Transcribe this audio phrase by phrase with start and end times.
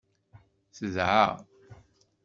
[0.75, 1.25] Tedɛa.